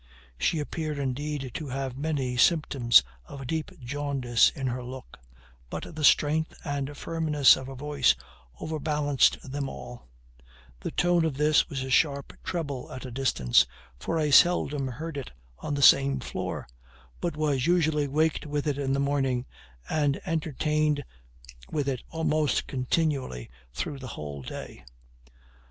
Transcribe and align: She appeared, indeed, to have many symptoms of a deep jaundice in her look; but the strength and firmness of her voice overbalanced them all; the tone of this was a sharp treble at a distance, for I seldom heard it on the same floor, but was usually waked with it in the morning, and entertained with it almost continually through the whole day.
She 0.39 0.57
appeared, 0.57 0.97
indeed, 0.97 1.51
to 1.53 1.67
have 1.67 1.95
many 1.95 2.35
symptoms 2.35 3.03
of 3.27 3.39
a 3.41 3.45
deep 3.45 3.71
jaundice 3.83 4.49
in 4.49 4.65
her 4.65 4.83
look; 4.83 5.19
but 5.69 5.93
the 5.95 6.03
strength 6.03 6.55
and 6.63 6.97
firmness 6.97 7.55
of 7.55 7.67
her 7.67 7.75
voice 7.75 8.15
overbalanced 8.59 9.37
them 9.51 9.69
all; 9.69 10.07
the 10.79 10.89
tone 10.89 11.23
of 11.23 11.37
this 11.37 11.69
was 11.69 11.83
a 11.83 11.91
sharp 11.91 12.33
treble 12.43 12.91
at 12.91 13.05
a 13.05 13.11
distance, 13.11 13.67
for 13.99 14.17
I 14.17 14.31
seldom 14.31 14.87
heard 14.87 15.17
it 15.17 15.33
on 15.59 15.75
the 15.75 15.83
same 15.83 16.19
floor, 16.19 16.67
but 17.19 17.37
was 17.37 17.67
usually 17.67 18.07
waked 18.07 18.47
with 18.47 18.65
it 18.65 18.79
in 18.79 18.93
the 18.93 18.99
morning, 18.99 19.45
and 19.87 20.19
entertained 20.25 21.03
with 21.69 21.87
it 21.87 22.01
almost 22.09 22.65
continually 22.65 23.51
through 23.71 23.99
the 23.99 24.07
whole 24.17 24.41
day. 24.41 24.83